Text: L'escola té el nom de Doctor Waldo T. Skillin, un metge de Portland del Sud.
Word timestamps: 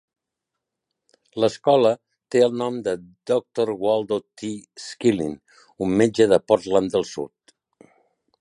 L'escola 1.43 1.91
té 2.35 2.41
el 2.47 2.57
nom 2.63 2.79
de 2.89 2.95
Doctor 3.33 3.73
Waldo 3.83 4.19
T. 4.43 4.51
Skillin, 4.87 5.39
un 5.89 5.97
metge 6.03 6.31
de 6.33 6.45
Portland 6.53 6.95
del 6.97 7.07
Sud. 7.15 7.59